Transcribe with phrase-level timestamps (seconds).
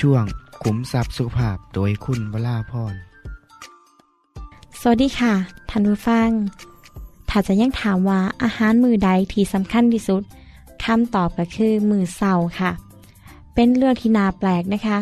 [0.00, 0.24] ช่วง
[0.62, 2.94] ขุมทรัพย์สุขภาพโดยคุณวราพร
[4.80, 5.34] สวัสดีค่ะ
[5.70, 6.30] ท่านผู้ฟัง
[7.28, 10.22] ถ้าจะยังถามว่าอาหารมือใดที่สำคัญที่สุด
[10.84, 12.70] คำตอบก็คือมือเสาค่ะ
[13.54, 14.98] เป็นเรื่องที่น่าแปลกนะคะ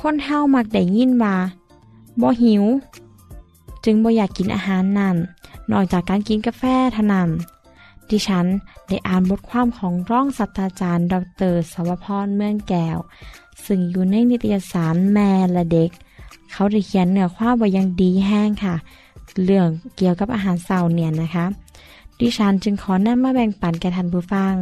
[0.00, 1.36] คนเฮามักได้ยินว่า
[2.20, 2.64] บ่หิว
[3.84, 5.16] จึงบ่อยากกินอาหารนั่น
[5.70, 7.28] นอกจากการกินกาแฟเท่านั้น
[8.10, 8.46] ดิฉัน
[8.88, 11.14] ได้อ่านบทความของร่องศาสตราจารย์ ด
[11.52, 12.98] รสวพรเมืองแก้ว
[13.66, 15.90] ซึ่งอยู่ในนิตยสารแม่และเด็ก
[16.52, 18.74] เขาได้เขียนเนื้อความไว้อย่างดีแห้งค่ะ
[19.44, 21.44] เรื่องเกี่ยวกับอาหารเสาร์เนี่ยนะคะ
[22.20, 24.54] ดิฉันจึงขอนำมาแบ่งปันแก่ท่านผู้ฟัง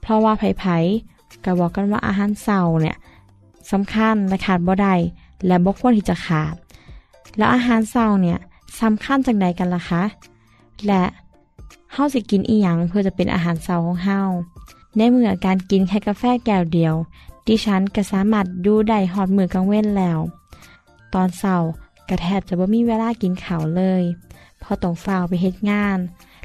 [0.00, 2.96] เพราะว่าไผ่ๆก็บอกกันว่าอาหารเสาร์เนี่ย
[3.70, 4.94] สำคัญและขาดบ่ได้
[5.46, 6.54] และบ่ควรที่จะขาด
[7.36, 8.38] แล้วอาหารเสาร์เนี่ย
[8.80, 10.02] สำคัญจังใดกันล่ะคะ
[10.86, 11.02] และ
[11.92, 14.20] เฮาสิกินอีหยังเพื่อจะเป็นอาหารเสาร์ของเฮา
[14.96, 16.94] ในเมื่อการกินแค่กาแฟแก้วเดียว
[17.46, 20.18] ดิฉันก็สามารถดูได้ฮอดมือกลางเว้นแล้ว
[21.14, 21.56] ตอนเช้า
[22.08, 24.02] กระแทบจะบ่มีเวลากินข้าวเลย
[24.62, 25.98] พอต้องฝ้าวไปเฮ็ดงาน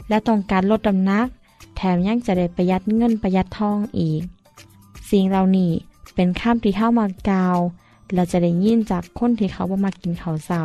[0.08, 1.28] และต้องการลดน้ำหนัก
[1.76, 4.22] แถมยังจะได้ประหยัดเงินประหยัดทองอีก
[5.10, 5.72] สิ่งเหล่านี้
[6.16, 7.58] เป็นข้ามที่เข้ามากาว
[8.14, 10.62] และจะได้ยินจากคนที่เขาบ่มากินข้าวเช้า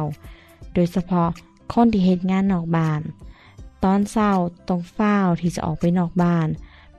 [0.74, 1.28] โดยเฉพาะ
[1.72, 3.00] คนที่เฮ็ดงานนอกบ้าน
[3.84, 4.30] ตอนเช้า
[4.68, 6.48] ต้องฝ้าวที่จะออกไปนอกบ้าน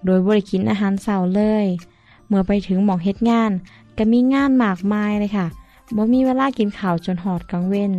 [0.05, 1.65] โดยบริกินอาหารเช้าเลย
[2.27, 3.51] เมื่อไปถึงหมองเฮ็ดงาน
[3.97, 5.47] ก็มีงานมากมายเลยค่ะ
[5.95, 7.93] บ่มีเวลากินข้าวจนหอดกลางเว้น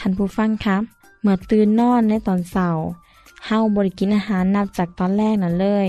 [0.00, 0.82] ท่านผู้ฟังครับ
[1.20, 2.68] เมื่อตื่นนอนในตอนเช้า
[3.46, 5.88] เฮาบริกินอาหารนับจากตอนแรกนั่นเลย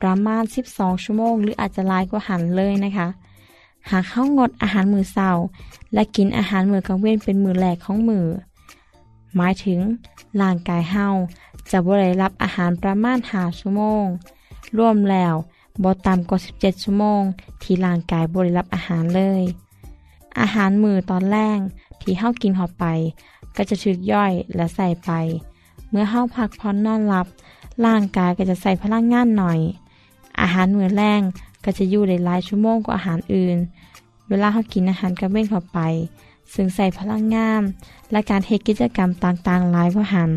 [0.00, 0.42] ประมาณ
[0.72, 3.08] 12 ชั่วโมง หรืออาจจะลายกว่าหันเลยนะคะ
[3.90, 5.30] หากเข้างดอาหารมือเช้า
[5.94, 8.26] และกินอาหารมือกลางเว้นเป็นมือแรกของมือ
[9.36, 9.78] หมายถึง
[10.40, 11.06] ร่างกายเฮา
[11.70, 14.04] จะบ่ได้รับอาหารประมาณ5ชั่วโมง
[14.78, 15.34] รวมแล้ว
[15.82, 17.22] บ่ต่ำกว่า 17 ชั่วโมง
[17.62, 19.42] ที่ร่างกายบ่ได้รับอาหารเลย
[20.40, 21.58] อาหารมือตอนแรก
[22.00, 22.84] ที่เฮากินเข้าไป
[23.56, 25.10] ก็จะถูกย่อยและใส่ไป
[25.90, 27.26] เมื่อเฮาพักผ่อนนอนหลับ
[27.86, 29.58] ร่างกายก็จะใส่พลังงานหน่อย
[30.40, 31.20] อาหารมือแรง
[31.64, 33.56] ก็จะอยู่ได้หลายชั่วโมงกว่าอาหารอื่น
[34.28, 35.78] เวลาเฮากินอาหารกระเว้นเข้าไป
[36.54, 37.62] ซึ่งใส่พลังงาน
[38.10, 40.30] และการเฮ็ดกิจกรรมต่างๆหลายกว่าหัน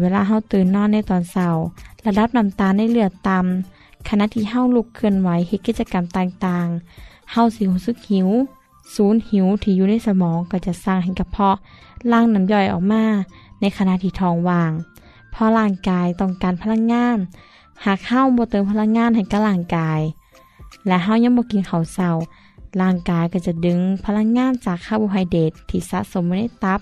[0.00, 1.48] เวลาเฮาตื่นนอนในตอนเช้า
[2.06, 8.28] ระดับน้ำตาลในเลือดต่ำ ขณะที่เฮาลุกเคลื่อนไหวเฮ็ดกิจกรรมต่างๆเฮาสิรู้สึกหิว
[8.94, 11.56] ศูนย์หิวที่อยู่ในสมองก็จะสร้างให้กระเพาะ
[12.12, 13.04] ล่างน้ำย่อยออกมา
[13.60, 14.72] ในขณะที่ท้องว่าง
[15.30, 17.18] เพราะร่างกายต้องการพลังงาน
[17.84, 20.00] หากเฮาบ่เติมพลังงานให้กับร่างกาย
[20.86, 22.10] และเฮายังบ่กินข้าวเช้า
[22.80, 26.80] ร่างกายก็จะดึงพลังงานจากคาร์โบไฮเดรตที่สะสมไว้ในตับ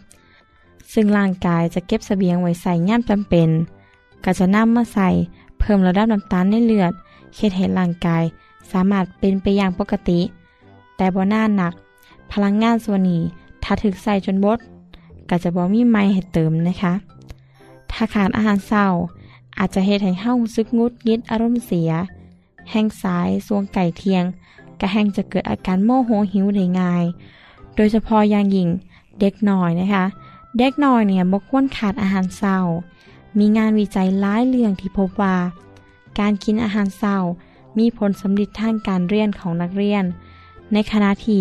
[0.92, 3.48] ซึ่งร่างกายจะเก็บเสบียงไว้ใส่ย่ามจำเป็น
[4.24, 5.08] ก็จะนำมาใส่
[5.58, 6.92] เพิ่มระดับน้ำตาลในเลือด
[7.36, 8.24] เฮ็ดให้ร่างกาย
[8.72, 10.20] สามารถเป็นไปอย่างปกติ
[10.96, 11.72] แต่บ่น่าหนัก
[12.32, 13.22] พลังงานส่วนนี้
[13.62, 14.58] ถ้าถึกใส่จนบด
[15.28, 16.94] ก็จะบ่มีไม้ให้เติมนะคะ
[17.90, 18.86] ถ้าขาดอาหารเศร้า
[19.58, 21.90] อาจจะเฮ็ดให้เฮารู้สึกงุดงิดอารมณ์เสีย
[22.70, 24.24] แห้งสายสวงไก่เทียง
[24.80, 27.04] ก็แห้งจะเกิดอาการโมโหหิวได้ง่าย
[27.76, 28.68] โดยเฉพาะอย่างยิ่ง
[29.20, 30.04] เด็กน้อยนะคะ
[30.58, 32.58] เด็กน้อยเนี่ยบ่ควรขาดอาหารเศร้า
[33.38, 35.36] มีงานวิจัยหลายเรื่องที่พบว่า
[36.18, 37.18] การกินอาหารเศร้า
[37.78, 40.04] มีผลสำลิดทางการเรียนของนักเรียน
[40.72, 41.40] ในขณะที่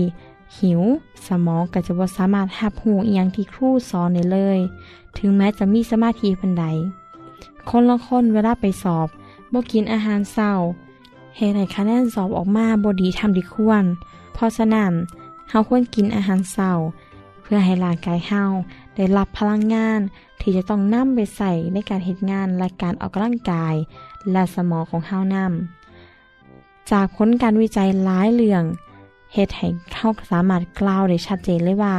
[0.60, 0.81] หิว
[1.28, 4.60] สมองก็จะบ่สามารถรับหูอียงที่ครูสอนได้เลย
[5.18, 6.66] ถึงแม้จะมีสมาธิปันใด
[7.69, 9.08] คนละคนเวลาไปสอบ
[9.54, 10.52] บ่กินอาหารเศร้า
[11.38, 13.84] เหตุให้คะแนนสอบออกมาบ่ดีทำดีควร
[14.34, 14.94] เพราะฉะนั้น
[15.50, 16.72] เฮาควรกินอาหารเศร้า
[17.49, 18.44] พื่อให้ร่างกายเฮา
[18.95, 19.99] ได้รับพลังงาน
[20.41, 23.75] ที่จะต้องนำไปใส่ในการเฮ็ดงานและการออกกำลังกาย
[24.31, 28.63] และสมองของเฮานำจากผลการวิจัยหลายเรื่อง
[29.33, 31.95] เฮ็ดให้เฮาสามารถกล่าวได้ชัดเจนเลยว่า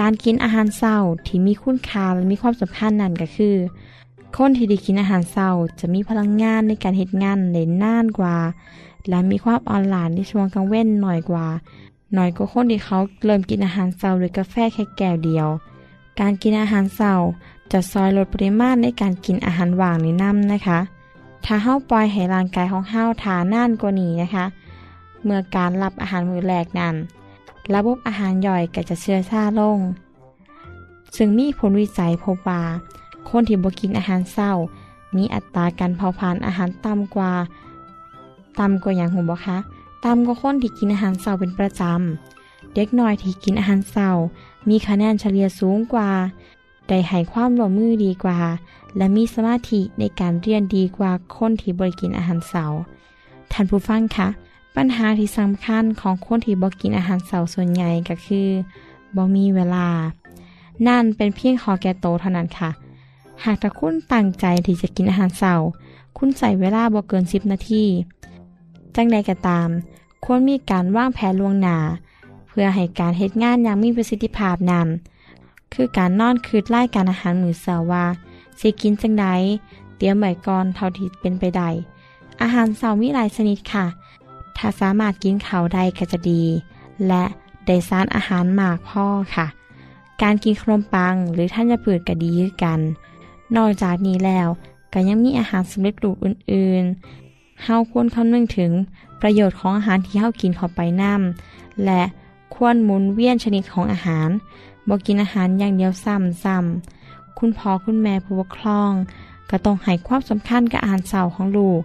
[0.00, 0.96] การกินอาหารเศร้า
[1.26, 3.56] ที่มีคุณค่าและมีความสำคัญนั่นก็คือ
[4.36, 5.50] คนที่ได้กินอาหารเศร้า
[5.80, 8.36] จะมีพลังงานในการเฮ็ดงานได้นานกว่า
[9.08, 11.46] และมีความอ่อนหลานในช่วงกลางเว้นหน่อยกว่า
[12.16, 15.48] น่อยกว่าคนที่เขาเริ่มกินอาหารเศร้าด้วยกาแฟแค่แก้วเดียว
[16.20, 17.14] การกินอาหารเศร้า
[17.72, 20.78] จะซอยลดปริมาณในการกินอาหารว่างในน้ำนะคะ
[21.44, 24.44] ถ้าเฮาปล่อยให้ร่างกายของเฮาทานานกว่านี้นะคะ
[25.24, 26.94] เมื่อการรับอาหารมื้อแรกนั้น
[27.74, 29.78] ระบบอาหารย่อยก็จะเชื่อชาลง
[31.16, 32.62] ซึ่งมีผลวิจัยพบว่า
[33.28, 34.52] คนที่บ่กินอาหารเศร้า
[35.16, 37.32] มีอัตราการเผาผลาญอาหารต่ำกว่า
[38.60, 39.58] ต่ำกว่าอย่างหูบ่คะ
[40.04, 44.10] ต่ำกว่าคนที่กินอาหารเศร้าเป็นประจำ เด็กน้อยที่กินอาหารเศร้า
[44.68, 46.10] มีคะแนนเฉลี่ยสูงกว่า
[46.88, 48.38] ได้ให้ความร่วมมือดีกว่า
[48.96, 52.78] และมีสมาธิในการเรียนดีกว่าคนที่บริกินอาหารเสาร์
[53.52, 54.28] ท่านผู้ฟังคะ
[54.76, 58.48] ปัญหาที่สำคัญของคนที่บกินอาหารเสาร์ส่วนใหญ่ก็คือ
[59.16, 59.88] บ่มีเวลา
[60.86, 62.70] นั่นเป็นเพียงขอแก่โตเท่านั้นค่ะ
[63.44, 65.66] หากถ้าคุณตั้งใจที่จะกินอาหารเสาร์
[66.16, 67.84] คุณใส่เวลาบ่เกิน 10 นาที
[68.96, 69.68] จังใดก็ตาม
[70.24, 71.78] ควรมีการวางแผนล่วงหน้า
[72.48, 74.88] เพื่อให้การเฮ็ดงานอย่างมีประสิทธิภาพนั้น
[75.74, 78.06] คือการนอนคืดไล่การอาหารมื้อเช้าว่า
[78.60, 79.26] สิกินจังใด
[79.96, 81.68] เตรียมไว้ก่อนเท่าที่เป็นไปได้
[82.42, 83.86] อาหารเช้ามีหลายชนิดค่ะ
[84.56, 86.42] ถ้าสามารถกินเขาได้ก็จะดี
[87.08, 87.24] และ
[87.66, 89.46] ได้สารอาหารมากพ่อค่ะ
[90.22, 92.30] การกินขนมปังหรือท่านจะผืดก็ดี
[92.62, 92.80] กัน
[93.56, 94.48] นอกจากนี้แล้ว
[94.92, 96.84] ก็ยังมีอาหารสำเร็จรูปอื่น
[97.64, 98.72] เฮาควรคำนึงถึง
[99.20, 101.14] ประโยชน์ของอาหารที่เฮากินเข้าไปนํ
[101.84, 102.02] และ
[102.54, 104.28] ควรหมุนเวียนชนิดของอาหาร
[104.88, 108.92] บ่กินอาหารอย่างเดียวซ้ำซ้ำคุณพ่อคุณแม่ผู้ปกครอง
[109.50, 111.80] ก็ต้องให้ความสำคัญกับอาหารเช้าของลูก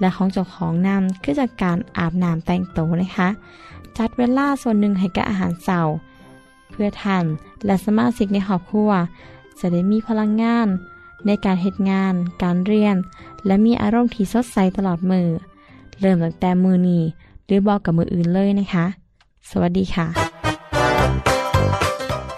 [0.00, 3.28] และของเจ้าของนำคือจากการอาบน้ำแต่งตัวนะคะ
[3.98, 5.80] จัดเวลาส่วนหนึ่งให้กับอาหารเช้า
[6.70, 7.24] เพื่อท่าน
[7.66, 8.90] และสมาชิกในครอบครัว
[9.60, 10.68] จะได้มีพลังงาน
[11.26, 12.96] ในการเหตุงาน การเรียน
[13.46, 15.26] และมีอารมณ์ที่สดใสตลอดมือ
[16.00, 17.02] เริ่มตั้งแต่มือนี้
[17.46, 18.86] หรือบอกกับมืออื่นเลยนะคะ
[19.50, 20.06] สวัสดีค่ะ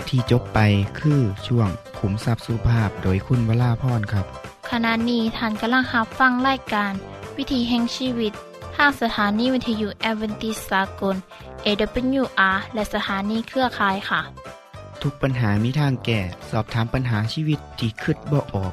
[0.08, 0.58] ที่จบไป
[0.99, 1.69] คือช่วง
[1.99, 4.26] ขุมทรัพย์สุภาพโดยคุณวราพรครับ
[4.70, 6.93] ขณะนี้ท่านกำลังรับฟังรายการ
[7.37, 8.32] วิธีแห่งชีวิต
[8.76, 11.16] ทางสถานีวิทยุแอเวนติสากล
[11.64, 14.20] AWR และสถานีเครือข่ายค่ะ
[15.02, 16.20] ทุกปัญหามีทางแก้
[16.50, 18.72] สอบถามปัญหาชีวิตที่คืดบ่ออก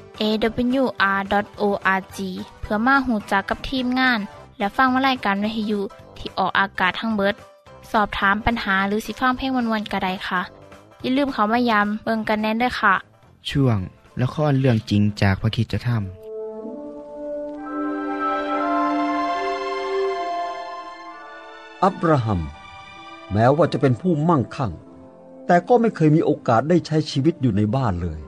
[0.19, 2.17] awr.org
[2.61, 4.19] เพื่อมาหูจักกับทีมงาน
[4.57, 5.81] และฟังวารายการวิทยุ
[6.17, 7.35] ที่ออกอากาศทั้งเบิด
[7.91, 10.41] สอบถามปัญหาหรือสิฟังเพลงวันๆกระไดค่ะ
[11.01, 12.95] อย่าลืมเขามายามเบิงกันแน่นด้วยค่ะ
[13.49, 13.77] ช่วง
[14.21, 15.89] ละครเรื่องจริงจากพระคิดจะท
[21.83, 22.41] อับราฮัม
[23.33, 24.71] แม้ว่าจะเป็นผู้มั่งคั่ง
[25.47, 28.19] แต่ก็ไม่เคยมีโอกาสได้ใช้ชีวิตอยู่ในบ้านเลย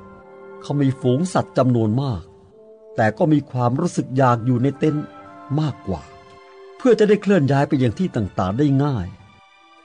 [0.64, 2.24] เขามีฝูงสัตว์จำนวนมาก
[2.96, 5.06] แต่ก็มีความรู้สึกอยากอยู่ในเต็นท์
[5.60, 6.02] มากกว่า
[6.78, 9.08] เพื่อจะได้เคลื่อนย้ายไปยังที่ต่างๆได้ง่าย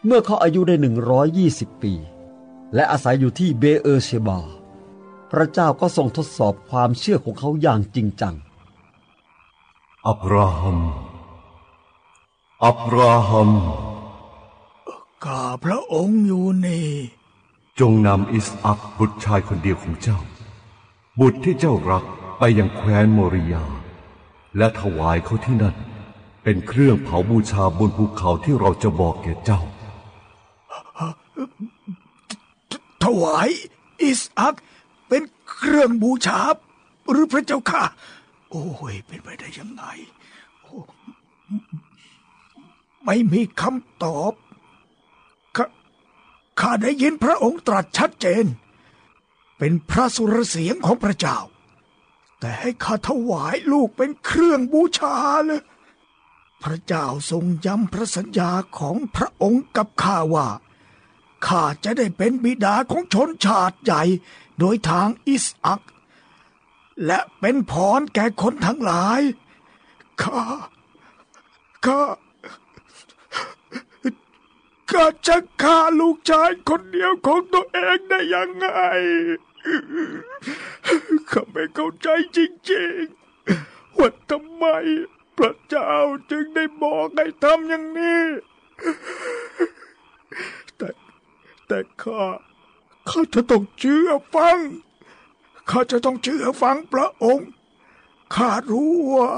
[0.04, 0.74] เมื่อเขาอายุได้
[1.28, 1.92] 120 ปี
[2.74, 4.38] และอาศัยอยู่ที่เบเออร์เชบา
[5.30, 8.34] พระเจ้าก็ทรงทดสอบความเชื่อของเขาอย่างจริงจัง
[10.08, 10.78] อับราฮัม
[12.66, 13.50] อับราฮัม
[15.24, 16.88] ข้าพระองค์อยู่นี่
[17.80, 20.18] จงนำอิสอักบุตรชายคนเดียวของเจ้า
[21.20, 22.04] บุตรที่เจ้ารัก
[22.38, 23.64] ไปยังแคว้นโมริยา
[24.56, 25.76] และถวายเขาที่นั่น
[26.42, 29.60] เป็นเครื่องเผาบูชาบนภูเขาที่เราจะบอกแก่เจ้า
[33.02, 33.48] ถวาย
[34.02, 34.54] อิสอัก
[35.08, 36.40] เป็นเครื่องบูชา
[37.10, 37.84] หรือพระเจ้าค่ะ
[38.50, 39.84] โอ้ย เป็นไปได้ยังไง
[43.04, 44.32] ไม่มีคำตอบ
[45.56, 45.58] ข
[46.60, 48.44] ข้าได้ยินพระองค์ตรัสชัดเจน
[49.58, 51.38] เป็นพระสุรเสียงของพระเจ้า
[52.40, 55.14] แต่ให้ข้าถวายลูกเป็นเครื่องบูชา
[55.46, 55.62] เลย
[56.62, 60.48] พระเจ้าทรงย้ำพระสัญญาของพระองค์กับข้าว่า
[61.46, 64.02] ข้าจะได้เป็นบิดาของชนชาติใหญ่
[64.58, 65.82] โดยทางอิสอัก
[67.06, 69.20] และเป็นพรแก่คนทั้งหลาย
[70.22, 70.42] ข้า
[71.86, 72.02] ข้า
[74.90, 78.66] ข้าจะฆ่าลูกชายคนเดียวของตัวเองได้ยังไง
[81.30, 82.38] ข้าไม่เข้าใจจ
[82.72, 84.64] ริงๆว่าทำไม
[85.38, 85.92] พระเจ้า
[86.30, 88.24] จึงได้บอกให้ทำอย่างนี้
[90.76, 90.88] แต่
[91.66, 92.22] แต่ข้า
[93.08, 94.58] ข้าจะต้องเชื่อฟัง
[95.70, 97.48] ข้าจะต้องเชื่อฟังพระองค์
[98.34, 99.30] ข้ารู้ว่า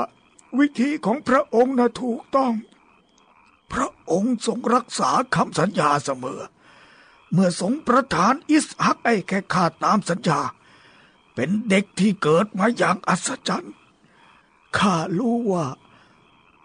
[0.58, 2.52] วิธีของพระองค์น่ะถูกต้อง
[3.72, 6.40] พระองค์ทรงรักษาคำสัญญาเสมอ
[7.32, 10.40] เมื่อทรงประทานอิสฮักให้แค่ข้าตามสัญญา
[11.34, 13.74] เป็นเด็กที่เกิดมาอย่างอัศจรรย์
[14.78, 15.66] ข้ารู้ว่า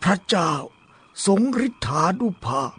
[0.04, 0.54] พระเจ้า
[1.26, 2.74] ทรงฤทธานุภาพ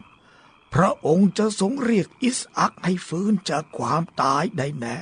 [0.74, 4.96] พระองค์จะทรงเรียกอิสอักให้ฟื้นจากความตายได้แน่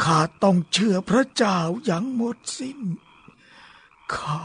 [0.00, 2.80] ข้าต้องเชื่อพระเจ้าอย่างหมดสิ้น
[4.14, 4.40] ข้า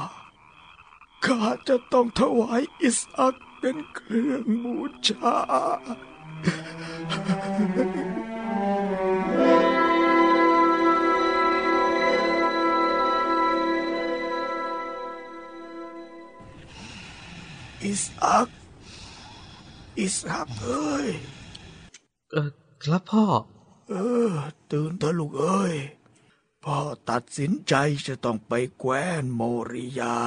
[1.26, 4.78] ข้าจะต้องถวายอิสอักเป็นเครื่องบู
[5.08, 5.38] ชา
[17.84, 18.50] อิสอัก
[20.00, 21.10] อิสอักเอ้ย
[22.32, 22.50] เออ
[22.84, 23.26] ครับพ่อ
[23.90, 23.94] เอ
[24.32, 24.34] อ
[24.72, 25.76] ตื่นเถอะลูกเอ้ย
[26.64, 26.78] พ่อ
[27.10, 27.74] ตัดสินใจ
[28.08, 30.18] จะต้องไปแคว้นโมริยา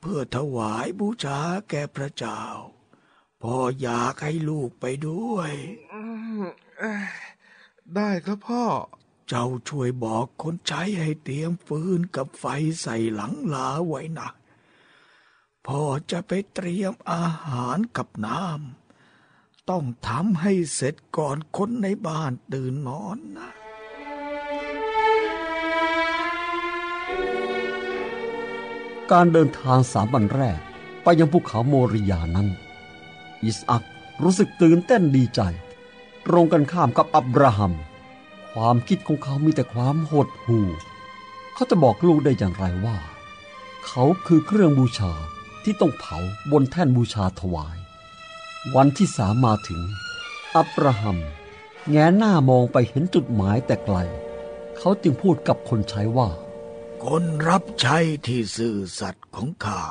[0.00, 2.42] เพื่อถวายบูชาแก่พระเจ้า
[3.42, 5.52] พ่ออยากให้ลูกไปด้วย
[7.94, 8.64] ได้ครับพ่อ
[9.28, 12.44] เจ้าช่วยบอกคนใช้ให้เตรียมฟืนกับไฟ
[12.82, 14.28] ใส่หลังลาไว้นะ
[15.66, 23.50] พ่อจะไปเตรียมอาหารกับน้ำต้องทำให้เสร็จก่อนคนในบ้านตื่นนอนนะ
[29.12, 30.60] การเดินทางสามวันแรก
[31.02, 32.48] ไปยังภูเขาโมริยานั้น
[33.44, 33.84] อิสอัก
[34.22, 35.40] รู้สึกตื่นเต้นดีใจ
[36.26, 37.72] ตรงกันข้ามกับอับราฮัม
[38.52, 40.66] ความคิดของเขามีแต่ความหดหู่
[41.54, 42.98] เขาจะบอกลูกได้อย่างไรว่า
[43.86, 45.12] เขาคือเครื่องบูชา
[45.64, 46.18] ที่ต้องเผา
[46.52, 47.76] บนแท่นบูชาถวาย
[48.74, 49.82] วันที่สามมาถึง
[50.56, 51.18] อับราฮัม
[51.90, 53.96] แงหน้ามองไปเห็นจุดหมายแต่ไกล
[54.78, 56.30] เขาจึงพูดกับคนใช้ว่า
[57.04, 59.82] คนรับใช้ที่ซื่อสัตย์ของข้า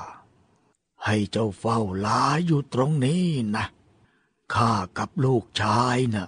[1.05, 3.25] ให้เจ้าเฝ้าลาอยู่ตรงนี้
[3.55, 3.65] นะ
[4.55, 6.27] ข้ากับลูกชายน่ะ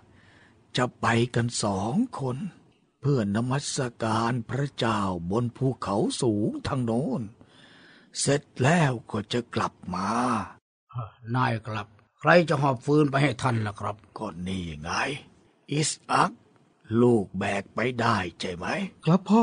[0.78, 2.38] จะไปกันสองคน
[3.00, 5.02] เพื่อนมัสการพระเจ้า
[5.32, 7.22] บนภูเขาสูงทางโน้น
[8.20, 10.10] เสร็จแล้วก็จะกลับมา
[11.36, 11.88] นายครับ
[12.20, 14.90] ใครจะหอบฟืนไปให้ท่านล่ะครับ ก็นี่ไง
[15.72, 16.32] อิสอัก
[17.02, 18.66] ลูกแบกไปได้ใช่ไหม
[19.06, 19.42] ครับพ่อ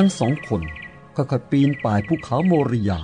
[0.00, 0.62] ทั้งสองคน
[1.16, 3.00] ค่อยๆปีนป่ายภูเขาโมริยา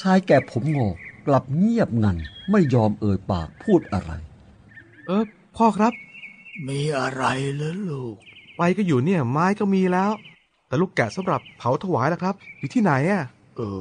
[0.00, 2.16] ชายแก่ผมงอกกลับเงียบงัน
[2.50, 4.10] ไม่ยอมเอ่ยปากพูดอะไร
[5.06, 5.24] เออ
[5.56, 5.92] พ่อครับ
[6.68, 8.16] มีอะไรเหรอลูก
[8.56, 10.12] ไปก็อยู่เนี่ย ไม้ก็มีแล้ว
[10.66, 13.24] แต่ลูกแกะสำหรับเผาถวายล่ะครับ อยู่ที่ไหนอะ
[13.56, 13.78] เออ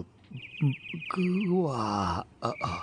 [1.14, 1.84] คือว่า
[2.42, 2.82] เออเออ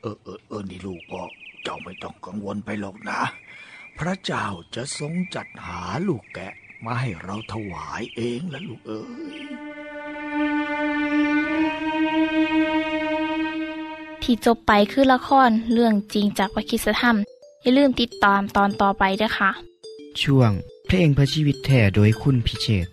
[0.00, 1.22] เออเออเออนี่ลูกพ่อ
[1.62, 3.20] เจ้าไม่ต้องกังวลไปหรอกนะ
[3.98, 9.02] พระเจ้าจะทรงจัดหาลูกแกะ มาให้เราถวายเองละลูกเอ้
[9.38, 9.42] ย
[14.22, 17.16] ที่จบไปคือละครเรื่องจริงจากวิคิสธรรม
[17.62, 19.50] อย่าลืมติดตามตอนต่อไปด้วยค่ะ
[20.22, 20.50] ช่วง
[20.86, 22.86] เพลงพระชีวิตแท่โดยคุณพิเชษ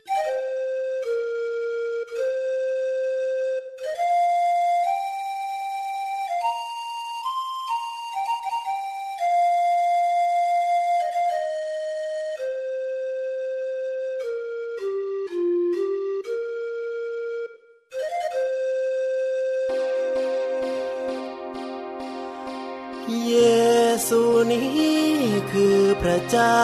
[24.52, 25.06] นี้
[25.52, 26.62] คือพระเจ้า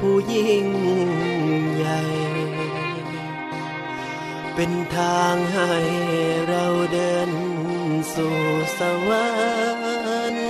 [0.00, 0.66] ผู้ยิ่ง
[1.74, 2.00] ใหญ่
[4.54, 5.72] เป็นทางให้
[6.48, 7.30] เราเดิน
[8.14, 8.38] สู่
[8.78, 9.28] สวร
[10.32, 10.46] รค์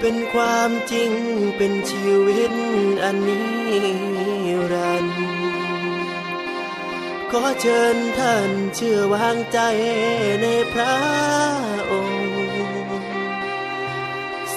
[0.00, 1.12] เป็นความจริง
[1.56, 2.52] เป็นชีวิต
[3.04, 3.48] อันนี้
[4.72, 5.34] รันดร์
[7.30, 9.58] ขอเชิญท่านเชื่อวางใจ
[10.42, 10.94] ในพระ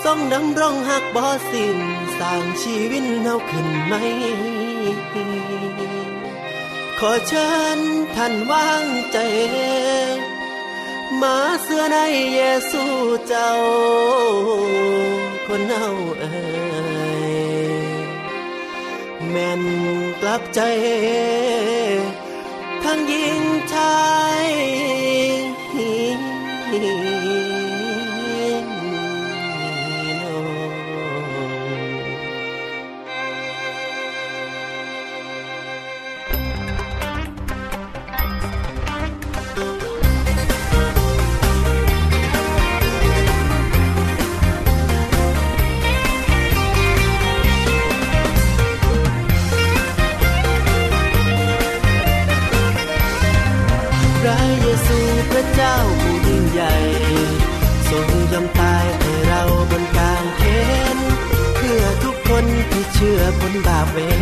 [0.09, 1.77] ทรงดำรงหักบ่สิ้น
[2.19, 3.93] สร้างชีวิตเฮาขึ้นไหม
[6.99, 7.79] ขอเชิญ
[8.15, 9.17] ท่านวางใจ
[11.21, 11.97] มาเสื้อใน
[12.33, 12.83] เยซู
[13.27, 13.53] เจ้า
[15.47, 16.37] คนเฮาเอ่
[17.21, 17.33] ย
[19.29, 19.63] แม่น
[20.21, 20.61] กลับใจ
[22.83, 23.41] ทั้งยิง
[23.73, 23.97] ชา
[24.45, 24.47] ย
[62.99, 64.21] เชื่อพ้นบาปเวร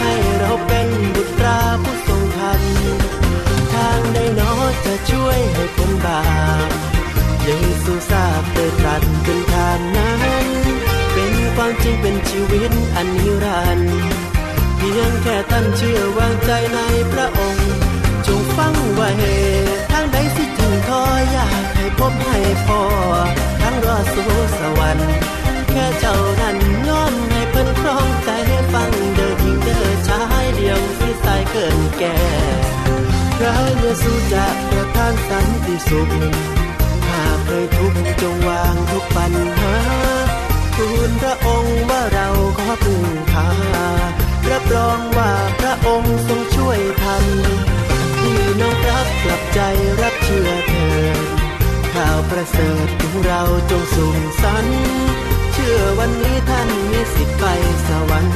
[0.00, 2.60] ให้เราเป็นบุตราผู้ทรงธรรม
[3.74, 4.52] ทางใดนอ
[4.84, 6.22] จะช่วยให้พ้นบา
[6.66, 6.68] ป
[7.44, 7.48] เย
[7.82, 10.46] ซูทราบโดยตรัสเป็นทานนั้น
[11.12, 13.94] เป็นความจริงเป็นชีวิตอันนิรันดร์
[14.76, 16.78] เพียงแค่ท่านเชื่อวางใจใน
[17.12, 17.70] พระองค์
[18.26, 19.10] จงฟังไว้
[19.92, 22.82] ทางใดสิถึงทออยากให้พบให้พอ
[23.62, 25.10] ทั้งรอสู่สวรรค์
[25.70, 26.56] แค่เจ้านั้น
[26.90, 27.29] ยอม
[27.60, 28.30] พิ่นครองใจ
[28.72, 32.18] ฟังเดินยิงเดินชายเดียวที่สายเกินแก่
[33.38, 36.10] พระเยซูจะประทานสันติสุข
[37.08, 39.74] หากเคยทุกข์จงวางทุกปัญหา
[40.76, 43.48] ทูลพระองค์ว่าเราขอพึ่งพา
[44.50, 47.24] รับรองว่าพระองค์ทรงช่วยทัน
[48.18, 49.60] พี่น้องรับกลับใจ
[50.02, 51.18] รับเชื่อเถิด
[51.94, 54.66] ข่าวประเสริฐของเราจงสูงสัน
[55.60, 57.44] ชื่อวันนี้ท่านมีสิทธิ์ไป
[57.86, 58.34] สวรรค์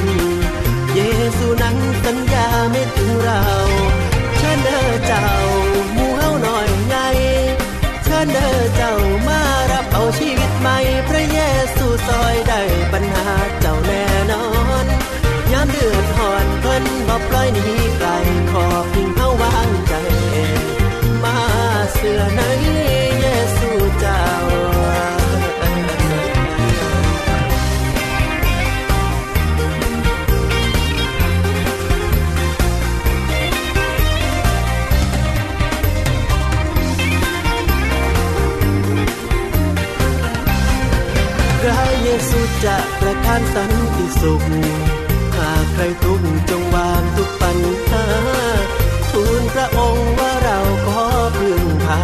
[43.34, 44.42] านสันติสุข
[45.36, 47.58] หากใครทุกข์จงวางทุกปัญ
[47.90, 48.04] หา
[49.10, 51.04] ทูลพระองค์ว่าเราขอ
[51.38, 52.00] พึ่งพา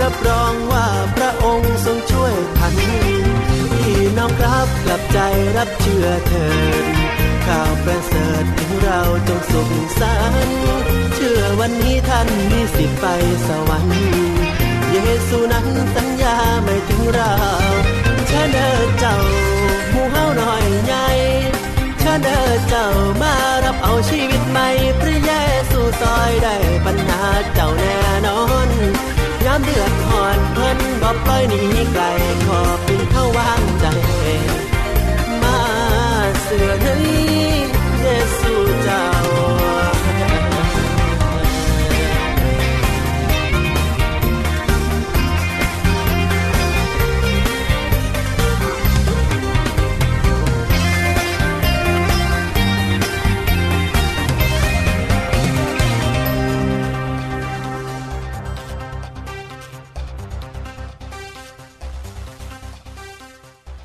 [0.00, 2.74] รับรองว่าพระองค์ทรงช่วยทัน
[3.80, 5.18] พี่น้องครับกลับใจ
[5.56, 6.46] รับเชื่อเถิ
[6.82, 6.84] ด
[7.46, 10.58] ข่าวประเสริฐถึงเราจงสุขสันต์
[11.14, 13.06] เชื่อวันนี้ท่านมีสิทธิ์ไป
[13.48, 14.02] สวรรค์
[14.90, 14.96] เย
[15.28, 17.32] ซูนั้นสัญญาไม่ถึงเรา
[18.26, 19.16] เชิญเด้อเจ้า
[19.92, 21.06] หมู่เฮาหน่อยใหญ่
[21.98, 22.86] เชิญเด้อเจ้า
[23.22, 24.68] มารับเอาชีวิตใหม่
[25.00, 25.32] พระเย
[25.70, 27.20] ซูซอยได้ปัญหา
[27.54, 28.68] เจ้าแน่นอน
[29.44, 32.04] ยามเดือดหอนเพิ่นบ่ปล่อยหนีไกล
[32.46, 33.86] ขอเป็นเขาวางใจ
[35.42, 35.58] มา
[36.42, 36.88] เสือใน
[37.21, 37.21] เ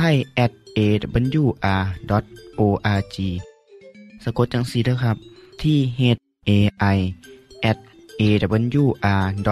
[0.04, 1.56] ทย at awr.org
[4.24, 5.16] สะกดจังสีเด้อครับ
[5.62, 6.02] ที่ h
[6.48, 6.50] a
[6.96, 6.98] i
[7.70, 7.78] at
[8.20, 9.48] awr.org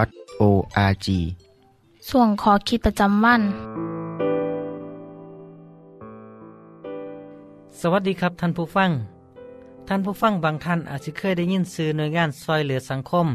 [2.10, 3.42] ส่วนขอคิดประจำวัน
[7.80, 8.90] สวัสดีครับท่านผู้ฟัง
[9.88, 13.26] ท่านผู้ฟังบางท่านอาจจะเคยได้ยินสื่อหน่วยงานซอยเหลือสังคม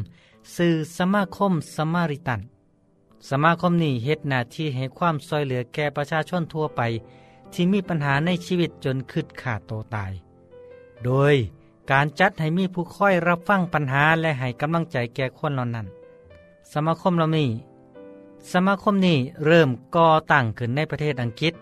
[0.55, 2.41] สื่อสมาคมสมาริตัน
[3.29, 6.81] สมาคมนี้เฮ็ดหน้าที่ให้ความซอยเหลือแก่ประชาชนทั่วไป
[7.53, 10.11] ที่มีปัญหาในชีวิตจนคืดขาดโตตาย
[11.05, 11.35] โดย
[11.91, 15.87] การจัดให้มีผู้ค่อยรับฟังปัญหาและให้กำลังใจแก่คนเหล่านั้น
[16.73, 17.49] สมาคมเหล่านี้
[18.51, 21.53] สมาคมนี้เริ่มก่อตั้งขึ้นในประเทศอังกฤษ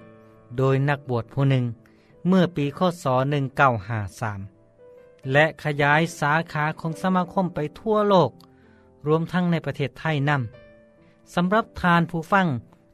[0.58, 1.64] โดยนักบวชผู้หนึ่ง
[2.28, 3.06] เมื่อปีคศ
[4.58, 8.32] 1953 และขยายสาขาของสมาคมไปทั่วโลก
[9.08, 10.69] รวมทั้งในประเทศไทยนำ
[11.36, 12.48] สำหรับทานผู้ฟัง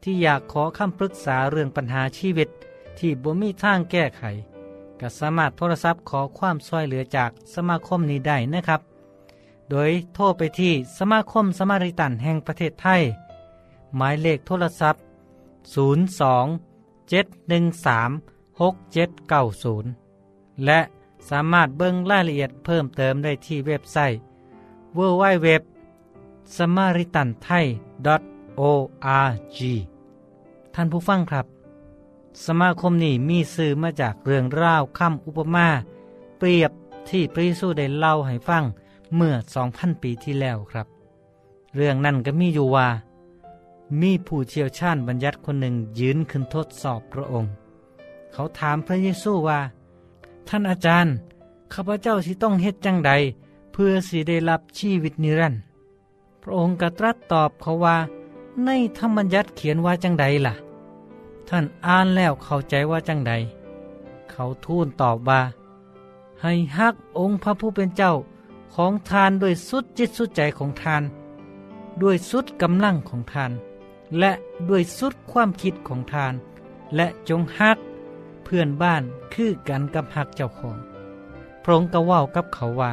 [0.03, 2.49] ที่อยากขอคำปรึกษาเรื่องปัญหาชีวิต
[2.97, 4.23] ที่บ่มีทางแก้ไข
[4.99, 8.81] ก็สามารถโทรศัพท์ขอความช่วยเหลือจากสมาคมนี้ได้นะครับ
[9.69, 13.01] โดยโทรไปที่สมาคมสมาริตันแห่งประเทศไทย
[13.95, 15.01] หมายเลขโทรศัพท์
[15.73, 20.79] 02 713 6790 และ
[21.29, 24.17] สามารถเบิ่งรายละเอียดเพิ่มเติมได้ที่เว็บไซต์
[24.97, 27.65] www.smartanthai
[28.05, 29.85] s a m a r i t a n t h a i org
[30.73, 31.45] ท่านผู้ฟังครับ
[32.45, 35.67] สมาคมนี้มีสื่อมาจากเรื่องราวคำอุปมา
[36.37, 36.71] เปรียบ
[37.09, 38.63] ที่พระเยซูได้เล่าให้ฟัง
[39.15, 39.35] เมื่อ
[39.69, 40.87] 2,000 ปีที่แล้วครับ
[41.75, 42.87] เรื่องนั้นก็มีอยู่ว่า
[44.01, 47.51] มีผู้เชี่ยวชาญบัญญัติคนหนึ่งยืนขึ้นทดสอบพระองค์
[48.33, 49.59] เขาถามพระเยซูว่า
[50.47, 51.13] ท่านอาจารย์
[51.73, 53.11] ข้าพเจ้าสิต้องเฮ็ดจังใด
[53.73, 55.61] เพื่อสิได้รับชีวิตนิรันดร์
[56.47, 57.97] พระองค์ก็ตรัสตอบเขาว่า
[58.65, 60.53] ในธรรมบัญญัติเขียนว่าจังใดล่ะ
[61.49, 63.33] ท่านอ่านแล้วเข้าใจว่าจังใด
[64.31, 65.41] เขาทูลตอบว่า
[66.41, 68.13] ให้ฮักองค์พระผู้เป็นเจ้า
[68.75, 71.03] ของทานด้วยสุดจิตสุดใจของทาน
[72.01, 73.51] ด้วยสุดกำลังของทาน
[74.19, 74.31] และ
[74.69, 76.33] ด้วยสุดความคิดของทาน
[76.95, 77.77] และจงฮัก
[78.43, 79.03] เพื่อนบ้าน
[79.33, 80.77] คือกันกับฮักเจ้าของ
[81.63, 82.91] พระองค์ก็ว่ากับเขาว่า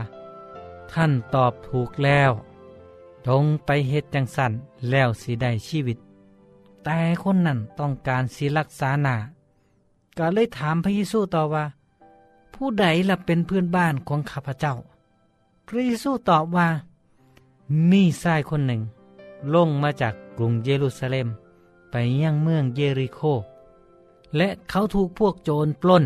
[0.92, 2.32] ท่านตอบถูกแล้ว
[3.26, 4.52] จงไปเฮ็ดจังสัน
[4.90, 5.98] แล้วสิได้ชีวิต
[6.84, 9.16] แต่คนนั้นต้องการสิรักษาหนา
[10.18, 11.64] ก็เลยถามพระเยซูต่อว่า
[12.54, 14.74] ผู้ใดล่ะเป็นเพื่อนบ้านของข้าพเจ้า
[15.66, 16.68] พระเยซูตอบว่า
[17.90, 18.80] มีชายคนหนึ่ง
[19.54, 21.28] ลงมาจากกรุงเยรูซาเล็ม
[21.90, 23.20] ไปยังเมืองเยริโค
[24.36, 26.04] และเขาถูกพวกโจรปล้น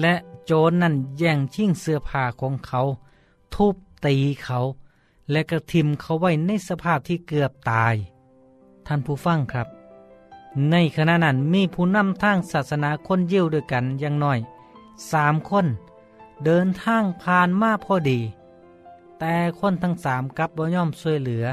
[0.00, 2.80] และโจรนั่นแย่งชิงเสื้อผ้าของเขา
[3.54, 3.74] ทุบ
[4.04, 4.58] ตีเขา
[5.30, 7.94] และกระทิมเขาไว้ในสภาพที่เกือบตาย
[8.86, 9.68] ท่านผู้ฟังครับ
[10.70, 14.38] ในขณะนั้นมีผู้นำทางศาสนาคนเยี่ยวด้วยกันอย่างน้อย
[15.12, 15.66] สามคน
[16.44, 18.20] เดินทางผ่านมาพอดี
[19.18, 21.44] แต่คนทั้งสามกับบ่ย่อมช่วยเหลือ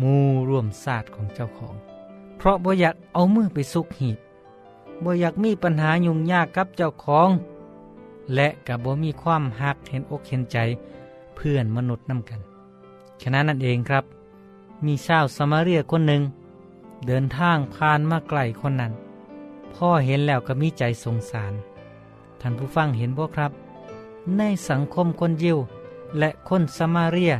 [0.00, 0.14] มู
[0.48, 1.74] ร่วมศาสตร์ของเจ้าของ
[2.36, 4.18] เพราะบ่อยากเอามือไปซุกหีบ
[5.04, 7.30] บ่อยากมีปัญหายุ่งยากกับเจ้าของ
[8.34, 10.58] และกับบ่มีความหักเห็นอกเห็นใจ
[11.34, 12.40] เพื่อนมนุษย์นำกัน
[13.22, 14.04] ฉะนั้นนั่นเองครับ
[14.84, 16.22] มีชาวสมาเรียคนหนึ่ง
[17.06, 18.92] เดินทางผ่านมาไกลคนนั้น
[19.74, 21.52] พ่อเห็นแล้วก็มีใจสงสาร
[22.40, 23.52] ท่านผู้ฟังเห็นบ่ครับ
[24.36, 25.58] ในสังคมคนยิว
[26.18, 27.34] และคนสมาเรีย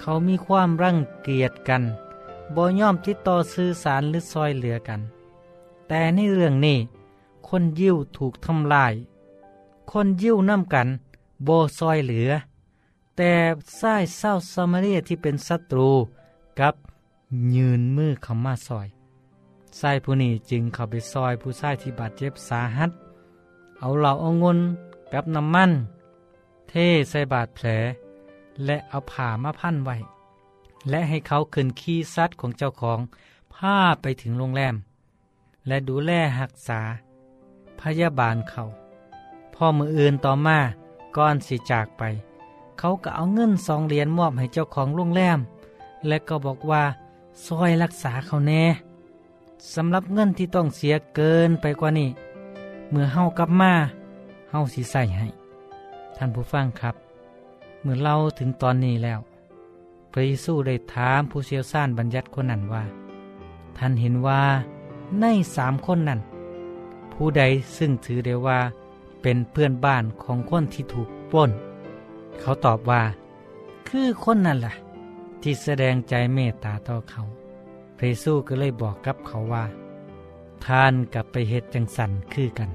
[0.00, 1.82] เขามีความรังเกียจกัน
[2.54, 5.00] บ่ย่อมติดต่อสื่อสารหรือซอยเหลือกัน
[5.88, 6.78] แต่ในเรื่องนี้
[7.48, 8.94] คนยิวถูกทำลาย
[9.90, 10.88] คนยิวนำกัน
[11.44, 12.30] โบซอยเหลือ
[13.22, 13.36] แต่
[13.80, 15.90] ทรายเศร้าสมาเรียที่เป็นศัตรู
[16.60, 16.74] กับ
[17.54, 18.88] ยืนมือเข้ามาซอย
[19.80, 22.90] ทรายผู้นี้จึงเข้าไปซอยผู้ชายที่บาดเจ็บสาหัส
[23.78, 24.58] เอาเหล่าเอางน
[25.12, 25.70] กับน้ำมัน
[26.68, 26.72] เท
[27.10, 27.66] ใส่บาดแผล
[28.64, 29.96] และเอาผ่ามาพันไว้
[30.90, 33.00] และให้เขาขึ้นขี้ซัดของเจ้าของ
[33.54, 34.74] พาไปถึงโรงแรม
[35.66, 36.80] และดูแลหักษา
[37.80, 38.62] พยาบาลเขา
[39.54, 40.58] พ่อมืออื่นต่อมา
[41.16, 42.04] ก่อนสิจากไป
[42.82, 45.38] เขาก็เอาเงินสองเหรียญมอบให้เจ้าของโรงแรม
[46.06, 46.82] และก็บอกว่า
[47.46, 48.62] ซอยรักษาเขาแน่
[49.74, 52.08] สำหรับเงินที่ต้องเสียเกินไปกว่านี้
[52.90, 53.72] เมื่อเฮากลับมา
[54.50, 55.28] เฮาสิใส่ให้
[56.16, 56.94] ท่านผู้ฟังครับ
[57.82, 59.20] เมื่อเราถึงตอนนี้แล้ว
[60.12, 62.84] พระเยซูได้ถามผู้เชี่ยวชาญบัญญัติคนนั้นว่า
[63.78, 64.42] ท่านเห็นว่า
[65.20, 65.24] ใน
[65.56, 66.20] สามคนนั้น
[67.12, 67.42] ผู้ใด
[67.76, 68.58] ซึ่งถือได้ว่า
[69.22, 71.50] เป็นเพื่อนบ้านของคนที่ถูกปล้น
[72.40, 73.02] เขาตอบว่า
[73.88, 74.74] คือคนนั่นแหละ
[75.42, 77.22] ที่แสดงใจเมตตาต่อเขา
[77.96, 79.64] พระเยซูก็เลยบอกกับเขาว่า
[80.66, 82.70] ท่านกลับไปเฮ็ดจังสันคือกัน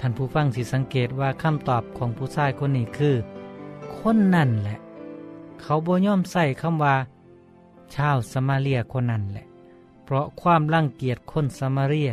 [0.00, 3.16] ท่านผู้ฟังสิสังเกตว่าคำตอบของผู้ชายคนนี้คือ
[3.96, 4.78] คนนั่นแหละ
[5.60, 6.94] เขาบ่ย่อมใส่คำว่า
[7.94, 9.46] ชาวสมาเรียคนนั้นแหละ
[10.04, 12.10] เพราะความรังเกียจคนสมาเรีย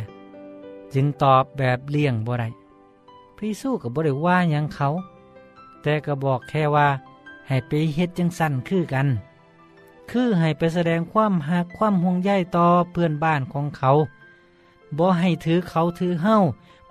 [0.94, 2.48] จึงตอบแบบเลี่ยงบ่ได้
[3.36, 4.88] พระเยซูกับบ่ได้ว่ายังเขา
[5.82, 6.88] แต่ก็บอกแค่ว่า
[7.48, 9.08] ให้ไปเฮ็ดจังสั่นคือกัน
[10.10, 13.90] คือให้ไปแสดงความหักความห่วงใยต่อเพื่อนบ้านของเขา
[14.98, 16.36] บ่ให้ถือเขาถือเฮ้า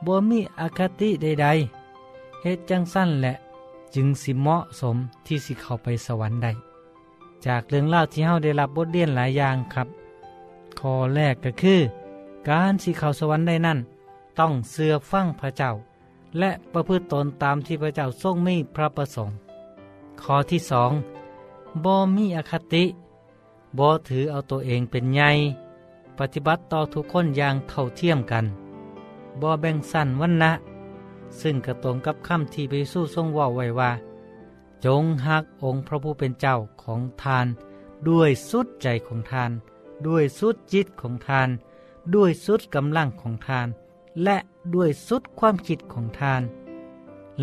[0.06, 3.34] บ่มีอคติใดๆเฮ็ดจังสั้นแหละ
[3.95, 6.51] จึงสิเหมาะสมที่สิเข้าไปสวรรค์ได้
[7.45, 9.88] จากเรื่องเล่าที่เฮาได้รับบทเรียนหลายอย่างครับ
[10.80, 11.80] ข้อแรกก็คือ
[12.49, 13.80] การสิเข้าสวรรค์ได้นั่น
[14.39, 15.71] ต้องเสือฟังพระเจ้า
[16.39, 19.36] และประพฤติตนตามที่พระเจ้าทรงมีพระประสงค์
[20.22, 20.91] ข้อที่สอง
[21.84, 22.86] บ่มีอคติ
[23.78, 25.30] บ่ถือเอาตัวเองเป็นใหญ่
[26.17, 28.46] ปฏิบัติต่อทุกคนอย่างเท่าเทียมกัน
[29.41, 30.52] บ่แบ่งสั้นวันนะ
[31.41, 33.91] ซึ่งกระตรงกับคำที่พระเยซูทรงว่าไว้ว่า
[34.86, 37.48] จงหักองค์พระผู้เป็นเจ้าของทาน
[38.08, 39.52] ด้วยสุดใจของทาน
[40.08, 41.50] ด้วยสุดจิตของทาน
[42.15, 43.67] ด้วยสุดกำลังของทาน
[44.24, 44.38] และ
[44.76, 46.41] ด้วยสุดความคิดของทาน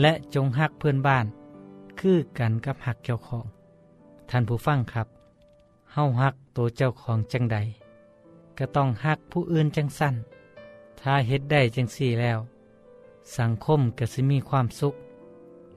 [0.00, 1.26] และจงหักเพื่อนบ้าน
[2.00, 3.44] คือกันกับหักเจ้าของ
[4.30, 5.06] ท่านผู้ฟังครับ
[5.92, 7.58] เฮาหักตัวเจ้าของจังใด
[8.58, 10.14] ก็ต้องหักผู้อื่นจังสั้น
[11.00, 12.38] ถ้าเฮ็ดได้จังสี่แล้ว
[13.38, 14.94] สังคมก็สิมีความสุข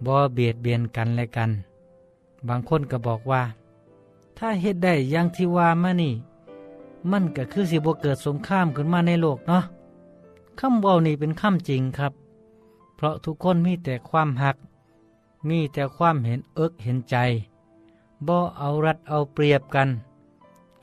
[0.06, 1.52] บ่เบียดเบียนกันและกัน
[2.48, 3.44] บางคนก็บอกว่า
[4.38, 6.14] ถ้าเฮ็ดได้อย่างที่ว่ามานี่
[7.12, 9.64] มันก็คือสิบ่เกิดสงครามขึ้นมาในโลกเนาะ
[10.60, 12.14] คำเว้านี่เป็นคำจริงครับ
[12.96, 14.58] เพราะทุกคนมีแต่ความหัก
[15.50, 17.16] มีแต่ความเห็นเอิกเห็นใจ
[18.28, 19.90] บ่เอารัดเอาเปรียบกัน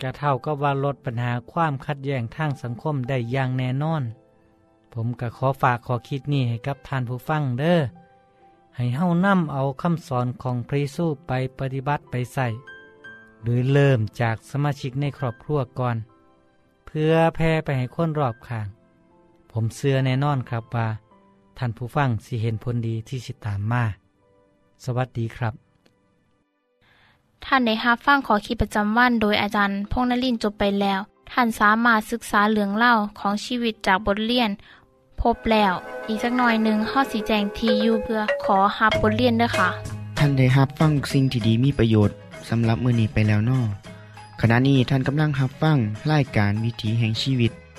[0.01, 4.03] กระเท่าก็ว่าลดปัญหาความขัดแย้งทางสังคมได้อย่างแน่นอน
[4.93, 7.81] ผมก็ขอฝากขอคิดนี้ให้กับท่านผู้ฟังเด้อ
[8.77, 12.47] ให้เฮานำเอาคำสอนของพระเยซูไปปฏิบัติไปใส่
[13.45, 15.97] โดยเริ่มจากสมาชิกในครอบครัวก่อน
[16.87, 18.67] เพื่อแพร่ไปให้คนรอบข้าง
[19.61, 20.89] ผมเชื่อแน่นอนครับว่า
[21.59, 23.85] ท่านผู้ฟังสิเห็นผลดีที่สิตามมา
[24.85, 25.55] สวัสดีครับ
[27.45, 31.01] ท่านได้รับฟังขอคิดประจำวันโดยอาจารย์พงษ์นลินทร์จบไปแล้ว
[31.33, 34.51] ท่านสามารถศึกษาเรื่องเล่าของชีวิตจากบทเรียน
[35.21, 35.75] พบแล้ว
[36.09, 39.69] อีกสักหน่อยหนึ่งข้อสีแจงทียูเพื่อขอฮับบทเรียนด้วยค่ะ
[40.19, 42.17] ท่านได้รับฟังสิ่งที่ดีมีประโยชน์
[42.49, 43.61] สำหรับมือนี้ไปแล้วนอ
[44.41, 45.79] ขณะนี้ท่านกำลังรับฟัง
[46.13, 47.53] รายการวิถีแห่งชีวิต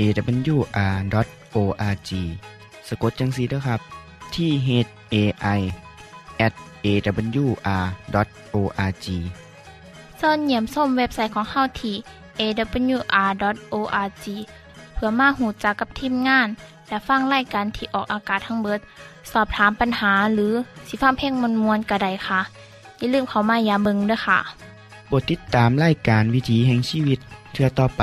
[0.00, 2.10] awr.org
[2.88, 3.80] สะกดจังสีด้วยครับ
[4.34, 4.68] ที่ h
[5.14, 5.16] a
[5.58, 5.60] i
[6.46, 6.52] at
[6.84, 9.06] awr.org
[10.18, 11.96] เสินเหยี่ยมส้มเว็บไซต์ของเฮาที่
[12.40, 14.24] awr.org
[14.94, 16.48] เพื่อมาหูจักกับทีมงาน
[16.88, 18.80] และฟังไล่กันที่ออกอากาศทั้งเบิด
[19.32, 20.52] สอบถามปัญหาหรือ
[20.88, 22.40] สิฟ้าเพลงมวลมวลกระไดค่ะ
[22.98, 24.38] อย่าลืมเขามายาเบิงด้วยค่ะ
[25.06, 27.18] โปรดติดตามไล่การวิถีแห่งชีวิต
[27.52, 28.02] เทือต่อไป